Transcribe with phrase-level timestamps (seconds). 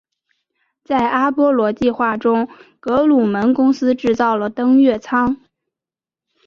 [0.83, 5.37] 在阿波罗计划中格鲁门公司制造了登月舱。